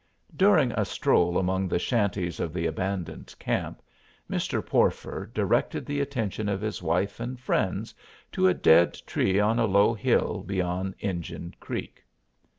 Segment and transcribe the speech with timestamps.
[0.35, 3.83] During a stroll among the shanties of the abandoned camp
[4.27, 4.65] Mr.
[4.65, 7.93] Porfer directed the attention of his wife and friends
[8.31, 12.03] to a dead tree on a low hill beyond Injun Creek.